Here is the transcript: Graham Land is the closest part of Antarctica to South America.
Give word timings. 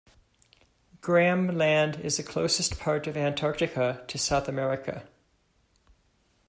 Graham 1.01 1.55
Land 1.59 1.97
is 1.99 2.17
the 2.17 2.23
closest 2.23 2.79
part 2.79 3.05
of 3.05 3.15
Antarctica 3.15 4.03
to 4.07 4.17
South 4.17 4.47
America. 4.49 5.07